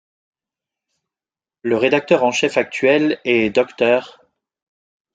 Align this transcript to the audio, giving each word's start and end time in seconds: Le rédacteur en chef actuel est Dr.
Le 1.61 1.77
rédacteur 1.77 2.23
en 2.23 2.31
chef 2.31 2.57
actuel 2.57 3.19
est 3.23 3.51
Dr. 3.51 4.17